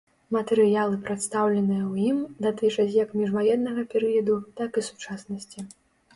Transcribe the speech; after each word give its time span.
Матэрыялы, 0.35 0.95
прадстаўленыя 1.03 1.81
ў 1.91 2.13
ім, 2.13 2.17
датычаць 2.47 2.95
як 3.03 3.13
міжваеннага 3.19 3.81
перыяду, 3.93 4.41
так 4.63 4.71
і 4.83 4.87
сучаснасці. 4.91 5.59